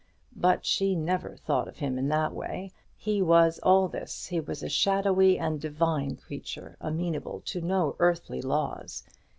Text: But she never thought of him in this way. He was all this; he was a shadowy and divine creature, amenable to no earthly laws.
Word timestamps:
But 0.35 0.65
she 0.65 0.95
never 0.95 1.35
thought 1.35 1.67
of 1.67 1.77
him 1.77 1.99
in 1.99 2.07
this 2.09 2.31
way. 2.31 2.71
He 2.97 3.21
was 3.21 3.59
all 3.59 3.87
this; 3.87 4.25
he 4.25 4.39
was 4.39 4.63
a 4.63 4.67
shadowy 4.67 5.37
and 5.37 5.61
divine 5.61 6.15
creature, 6.15 6.75
amenable 6.81 7.41
to 7.45 7.61
no 7.61 7.95
earthly 7.99 8.41
laws. 8.41 9.03